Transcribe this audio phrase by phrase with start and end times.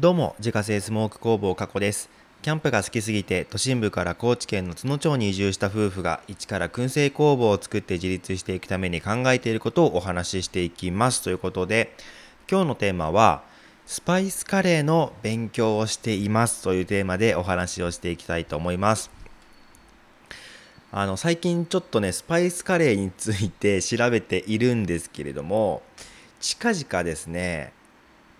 [0.00, 2.08] どうも、自家製スモーク工房加古です。
[2.40, 11.20] キャンプが好きすぎて、都心部から高知県の津野町に移住した夫婦が、一から燻製工房を作って自立していくために考えていることをお話ししていきます。
[11.20, 11.94] ということで、
[12.50, 13.42] 今日のテーマは、
[13.84, 19.10] スパイスカレーの勉強をしていますというテーマでお話をしていきたいと思います。
[20.92, 25.82] あの、最近ちょっとね、スパイスカレーについて調べているんですけれども、
[26.40, 27.74] 近々ですね、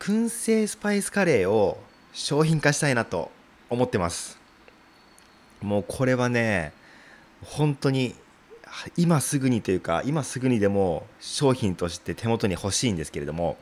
[0.01, 1.79] 燻製スパイスカレーを
[2.15, 3.31] 商品化したいなと
[3.69, 4.39] 思ってます。
[5.61, 6.73] もうこれはね
[7.45, 8.15] 本当に
[8.97, 13.59] 今すぐにというか今すぐにでも商品として手元に欲しいんですけれども、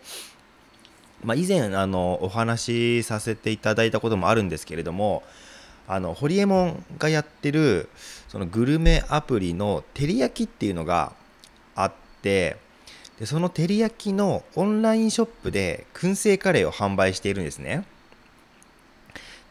[1.25, 5.25] まあ、以前あのお話しさせていただいたこともあるんですけれども
[5.89, 7.89] あのホリエモンがやってる
[8.29, 11.13] そのグルメアプリの照り焼きっていうのが
[11.75, 11.93] あっ
[12.23, 12.59] て
[13.19, 17.85] でその照り焼きのオンラインショップで燻製カレーを販売しているんですね。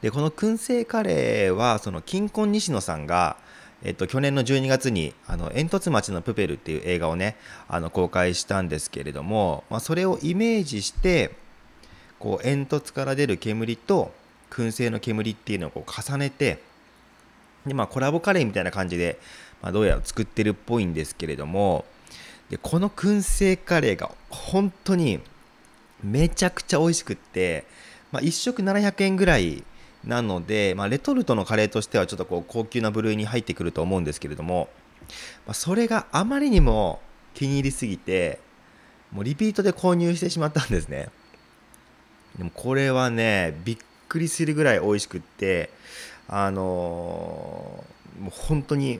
[0.01, 3.37] でこの燻製カレーはその金婚西野さんが
[3.83, 7.35] えっと、去年の12月に「あの煙突町のプペル」っていう映画をね
[7.67, 11.31] あの公開したんですけれども、まあ、それをイメージして
[12.17, 14.11] こう煙突から出る煙と
[14.49, 16.59] 燻製の煙っていうのをこう重ねて
[17.67, 19.19] で、まあ、コラボカレーみたいな感じで、
[19.61, 21.85] まあ、どうやら作ってるっぽいんですけれども
[22.49, 25.19] でこの燻製カレーが本当に
[26.03, 27.65] めちゃくちゃ美味しくって、
[28.11, 29.63] まあ、1食700円ぐらい
[30.03, 34.69] なので、まあ、レトルトのカレーとしてはちょっとこう高級な部類に入ってくると思うんですけれども、
[35.45, 37.01] まあ、それがあまりにも
[37.33, 38.39] 気に入りすぎて
[39.11, 41.09] もうリピートで購入してしまったんですね。
[42.37, 45.69] でもこれはねびっくりするぐらい美味しくって
[46.27, 48.99] あのー、もう本当に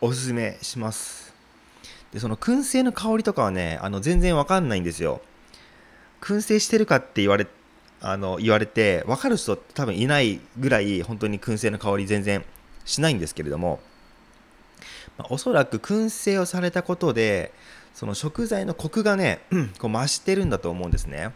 [0.00, 1.23] おすすめします。
[2.14, 5.20] でその燻製の香りとかはねあの全然わかんないんですよ。
[6.20, 7.46] 燻製してるかって言われ
[8.00, 12.44] あの言われて分かる人って多分いないぐらい本当に燻製の香り全然
[12.84, 13.80] しないんですけれども、
[15.18, 17.52] まあ、おそらく燻製をされたことで
[17.94, 19.40] その食材のコクがね、
[19.78, 21.32] こう増してるんだと思うんですね。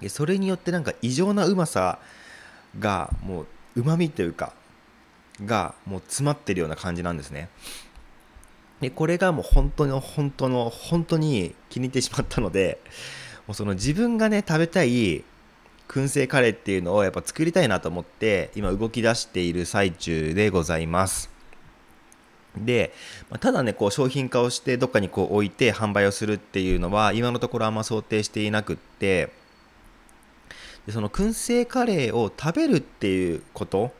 [0.00, 2.00] でそれによってなんか異常なうまさ
[2.78, 3.46] がもう
[3.76, 4.54] うまみというか
[5.44, 7.48] がもう詰まってるような感じなんですね。
[8.82, 12.80] でこれがもう本当の本当の本当に気に入ってしまったので
[13.46, 15.24] もうその自分がね食べたい
[15.86, 21.30] 燻製カレーっていうのをやっぱ作りたいなと思って今動き出している最中でございます。
[22.56, 22.92] で
[23.40, 29.32] ただねこう商品化をしてどっかにこう置いて販売をするっていうのは今のところあんま想定していなくって
[30.86, 33.92] でその燻製カレーを食べるっていうこと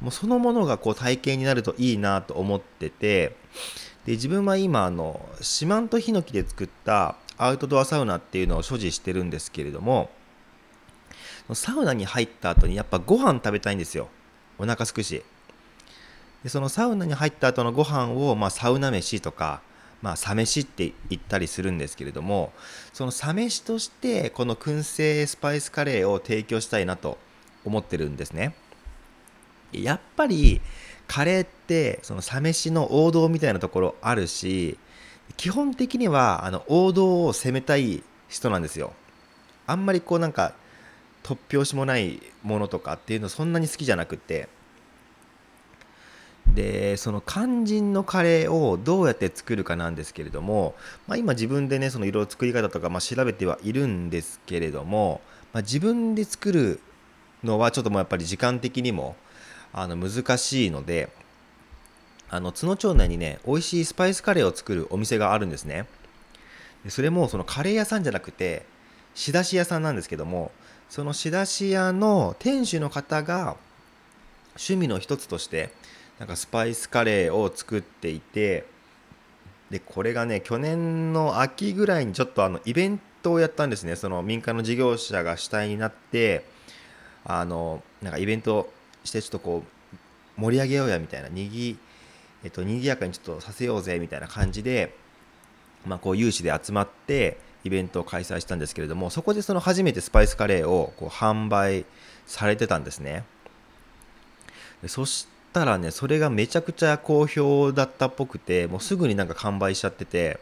[0.00, 3.34] もうそのものがこう体験になるといいなと思ってて
[4.06, 10.10] で自分は今あの四万十ヒノキで作ったアウトドアサウナっていうのを所持してるんですけれども
[11.54, 14.08] サウナに入った後にやっぱご飯食べたいんですよ。
[14.58, 15.22] お腹すくし。
[16.42, 19.60] でそのサウナに入った後のご飯を、まあ、サウナ飯とか、
[20.02, 22.52] まあ、サ飯って言ったりするんですけれども
[22.92, 27.18] そのサ飯としてこの燻製スパイスカレーを提供したいなと
[27.64, 28.54] 思ってるんですね。
[29.72, 30.60] やっぱり
[31.08, 34.78] カレーってそのサ飯の王道みたいなところあるし
[35.36, 38.92] 基本的にはあの王道を攻めたい人なんですよ。
[39.66, 40.54] あんまりこうなんか
[41.22, 44.48] 突拍子もないものとかっていうのそんなに好きじゃなくて。
[46.54, 50.74] でその肝心のカレーをどうやって作るかなんですけれども、
[51.06, 55.20] まあ、今自分でねその色作り方とかまあ調べてはいるんですけれども、
[55.52, 56.80] まあ、自分で作る
[57.44, 59.14] のはちょっともうやっぱり時間的にも
[59.72, 61.10] あの難しいので
[62.30, 65.86] あの津野町内にね美味しいスパイスカレーを作るお店があるんですね。
[66.88, 68.64] それもそのカレー屋さんじゃなくて
[69.14, 70.52] 仕出し屋さんなんですけども
[70.88, 73.56] その仕出し屋の店主の方が
[74.50, 75.70] 趣味の一つとして
[76.18, 78.64] なんかスパイスカレーを作っていて
[79.70, 83.96] でこれがね去年の秋ぐらいにちょっとあのイベントをやったんですね。
[83.96, 86.44] その民間の事業者が主体になって
[87.24, 88.72] あのなんかイベント
[89.08, 89.64] してちょっとこ
[90.36, 91.76] う盛り上げようやみたいなにぎ、
[92.44, 94.94] えっと、賑やかにちょっとさせようぜみたいな感じで、
[95.86, 101.84] まあ、こう有志で集まってイベントを開催したんですけれどもそこでその初めてスパイスカレーをこう販売
[102.26, 103.24] されてたんですね。
[104.82, 110.38] でそしたらねそれがめちゃくちゃ好評だったっぽくてもうすぐになんか完売しちゃってて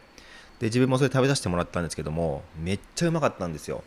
[0.59, 3.83] で自分もそれ食べさせてもらったんですけどもめっちゃうまかったんですよ。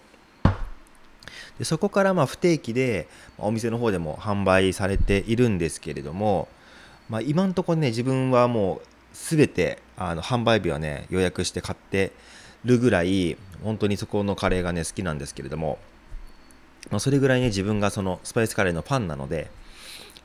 [1.61, 3.07] でそこからま不定期で
[3.39, 6.49] お店の方でも販売されているんですけれども、
[7.09, 8.81] まあ、今のところね自分はもう
[9.13, 12.13] 全てあの販売日はね予約して買って
[12.65, 15.79] るぐらい本当にそこのカレーがね好きなんですけれども
[16.89, 19.51] まあ、それぐらいね自分がそのスパイスカレーのファンなので、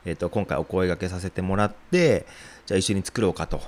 [0.06, 2.24] えー、と今回お声がけさせてもらって
[2.64, 3.60] じゃあ一緒に作ろうかと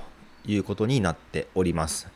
[0.46, 2.08] いうことになっております。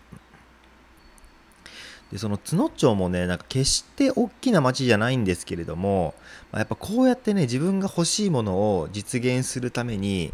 [2.13, 6.15] でその津野町もねなんか決して大きな町じゃないんですけれども、
[6.53, 10.33] まあ、やっぱこうやってね自分が欲しいものを実現するために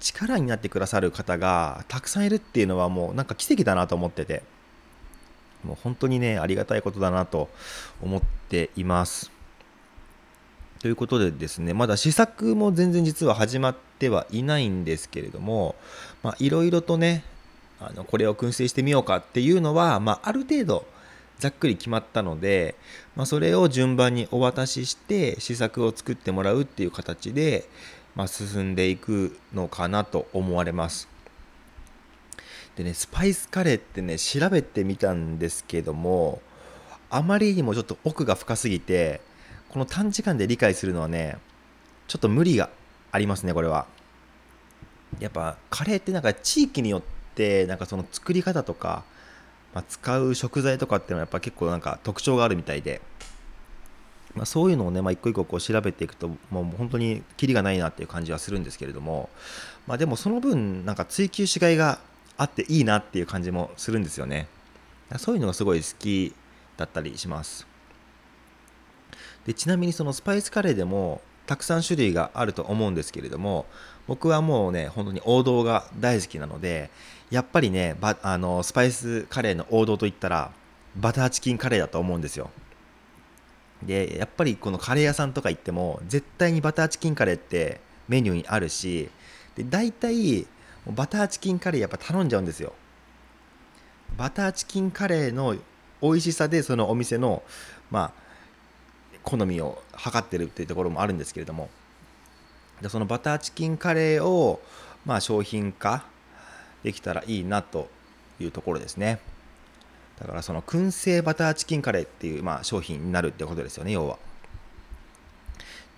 [0.00, 4.42] 力になってくださる方がたくさんいるっていうのはもうなんか奇跡だなと思ってて
[5.62, 7.50] もう本当にねありがたいことだなと
[8.02, 9.30] 思っています。
[10.80, 15.74] ということでですねまだ試作も全然実は始まってはいないんですけれども
[16.38, 17.22] いろいろとね
[17.78, 20.86] あのこれを燻製してみようかっていうのは、まあ、ある程度
[21.40, 22.76] ざっくり決まったので、
[23.16, 27.68] まあ、それを順番にお渡しして試作を作ってもらうっていう形で、
[28.14, 31.08] まあ、進んでいくのかなと思われます。
[32.76, 36.40] でねスパイスカレーってね調べてみたんですけども
[37.10, 39.20] あまりにもちょっと奥が深すぎて
[39.68, 41.36] この短時間で理解するのはね
[42.06, 42.70] ちょっと無理が
[43.12, 43.86] ありますねこれは
[45.18, 47.02] やっぱカレーってなんか地域によっ
[47.34, 49.02] てなんかその作り方とか、
[49.74, 53.00] まあ、使う食材とかっていうのはやっぱ結構なんか特徴があるみたいで、
[54.34, 59.28] まあ、そういうのをね、まあ、一個一個こう調べていくともう本当にキリがないなっていう感じはするんですけれども、
[59.86, 62.00] まあ、でもその分なんか追求しがいが
[62.36, 64.48] あっていいなっていう感じもするんですよね。
[65.18, 66.32] そういうのがすごい好き
[66.76, 67.66] だったりします。
[69.44, 73.66] でちなみにそのスパイスカレーでもたくさん種類があると思うんですけれども
[74.10, 76.90] 僕はもうね本当に王道が大好きなので
[77.30, 80.50] やっぱりねバあのスパイスカレーの王道といったら
[80.96, 82.50] バターチキンカレーだと思うんですよ。
[83.84, 89.08] でやっぱりこのカレー屋さんとか行っても絶対にバターチキンカレーってメニューにあるし
[89.54, 90.44] で大体
[90.88, 92.72] バターチキンカレーやっぱ頼んじゃうんですよ。
[94.18, 95.54] バターチキンカレーの
[96.02, 97.44] 美味しさでそのお店の
[97.92, 98.12] まあ
[99.22, 101.70] 好みを測ってるっていうところもあるんですけれども。
[102.80, 104.60] でそのバターチキンカレーを、
[105.04, 106.04] まあ、商品化
[106.82, 107.88] できたらいいなと
[108.40, 109.20] いうところですね。
[110.18, 114.18] だからその燻製バターチキンカレーっていう、まあ、商品になるってことですよね要は。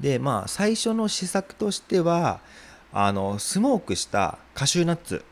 [0.00, 2.40] でまあ最初の試作としては
[2.92, 5.24] あのスモークしたカシューナッツ。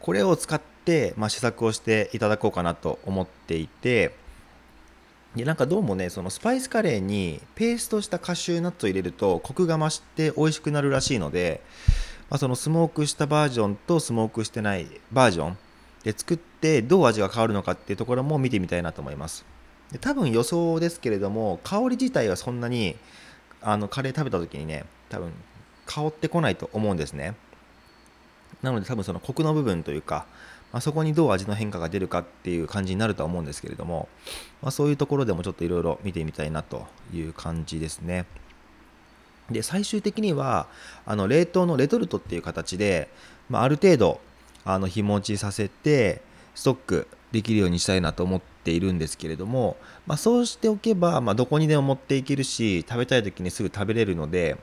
[0.00, 4.14] これを使って、まあ、試作をしていただこうかなと思っていて
[5.36, 11.60] でなんかどうもねそのスパイスカレーにペーストしたカシューナッツを入れるとコクが増して美味しくなるらしいので、
[12.30, 15.58] まあ、そのスモークしたバージョンとスモークしてないバージョン
[16.02, 19.44] で作ってどう味が変わるのかっていうところも見てみたいなと思います。
[19.92, 22.96] で多分予想ですけれども香り自体はそんなに
[23.62, 25.32] あのカレー食べた時にね多分
[25.86, 27.34] 香ってこないと思うんですね。
[28.62, 30.26] なので多分そのコクの部分というか
[30.72, 34.08] まあ、そこにどう味の変化が出るかっていう感じになるとは思うんですけれども、
[34.62, 38.26] まあ、そういうところでもちょっといろいろ見てみたいなという感じですね。
[39.50, 40.66] で最終的には
[41.06, 43.08] あの冷凍のレトルトっていう形で、
[43.48, 44.20] まあ、ある程度
[44.64, 46.20] あの日持ちさせて
[46.54, 49.76] ストックできるようにしたいなと思っているんですけれども、
[50.06, 54.58] まあ、そうしておけば、まあ、どこにでも持っていけるし食べたい時にすぐ食べれるので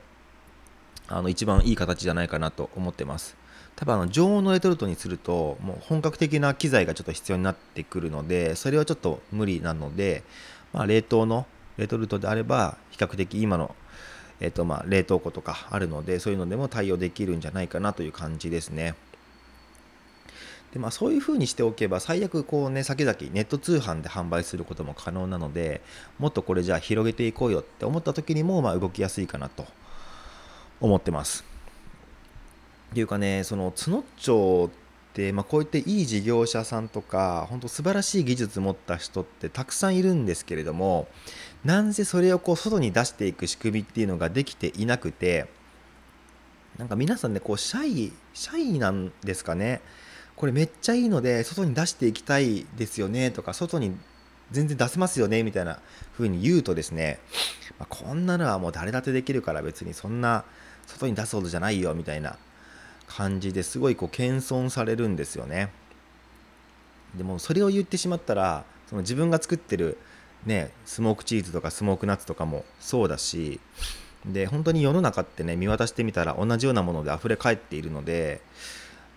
[1.08, 3.36] あの一番いい形じゃないかなと思ってます。
[3.76, 10.22] 多分あの常温のレトルトにするともう本格的な機材がちょっと必要になってくるのでそれはちょっと無理なので、
[10.72, 13.74] まあ、冷凍のレトルトであれば比較的今の、
[14.40, 18.94] えーとま、冷凍庫とかあるのでそういうのでも対応できるんじゃないかなという感じですね。
[20.72, 25.80] でまあ、そういうふうにしておけば最悪こうね先々ネット通販で販売することも可能なので
[26.18, 29.64] もっとこれじゃあ広げていこうよって思った時にもま動きやすいかなと
[30.80, 31.44] 思ってます。
[32.90, 41.08] っていうかねその津野町って、まあ、こういっていい事業者さんとか本当素晴らしい技術持った人ってたくさんいるんですけれども
[41.64, 45.46] なんせそれをこう外に出していく仕組みっていうのができていなくて
[46.78, 49.80] なんか皆さんねこうシャイシャイなんですかね
[50.36, 53.96] これめっちゃいいので外に出していきたいですよねとか外に
[54.50, 55.80] 全然出せますよねみたいな
[56.12, 57.18] 風に言うとですね、
[57.78, 60.44] まあ、こんなのはもう誰だってできるから別にそんな
[60.86, 62.36] 外に出すほどじゃないよみたいな
[63.06, 65.70] 感じですごいこう謙遜されるんですよね。
[67.16, 69.98] でもそれを言ってしまったらその自分が作ってる
[70.44, 73.60] ねスモークチーズとかスモークナッツとかもそうだし
[74.26, 78.40] で本当に世の中ってね見渡してみたら同じようなもので溢れ返っているので、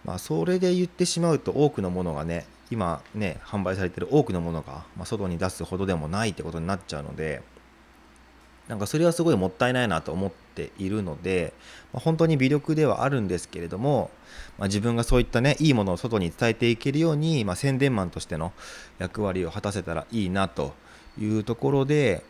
[0.05, 7.41] まあ、それで言ってしまうと多くのものがね今ね販売されてる多くのものが、まあ、外に出すほどでもないってことになっちゃうので
[8.69, 11.53] なんかそれはすごいもったいないなと思っているので、
[11.91, 14.11] まあ、本当に微力ではあるんですけれども、
[14.59, 18.53] まあ、自分がそういったねいいものを外に伝えていけるように、まあ、宣伝マンとしての
[18.99, 20.73] 役割を果たせたらいいなと
[21.19, 22.23] いうところで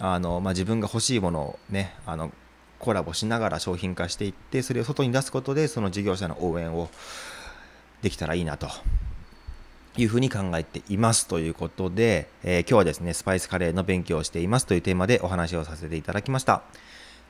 [0.00, 2.32] あの、ま、自分が欲しいものをねあの
[2.80, 6.90] コラボしながら商品化していってそれを外に出すことでその事業者の応援を
[8.02, 8.66] できたらいいなと
[9.96, 16.62] いうふうに考えていますということで、えー、今日はですねスパイスカレーの勉強をしていますというテーマでお話をさせていただきました。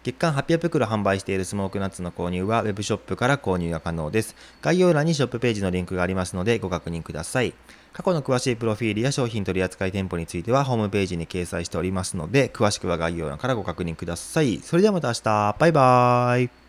[0.02, 4.36] 月間800袋販売しているスモークナッツの購入は Web ショップから購入が可能です。
[4.60, 7.54] 概要欄にショップページのリンクがありますのでご確認ください。
[7.94, 14.58] 過去の詳しいプロフィールや商品取扱店舗についてはホームページに掲載しておりますので詳しくは概要欄からご確認ください。
[14.58, 15.56] それではまた明日。
[15.58, 16.63] バイバーイ。